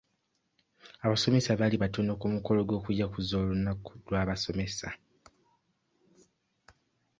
Abasomesa 1.05 1.57
baali 1.59 1.75
batono 1.83 2.11
ku 2.21 2.25
mukolo 2.33 2.59
gw'okujaguza 2.67 3.33
olunaku 3.41 3.89
lw'abasomesa. 4.07 4.87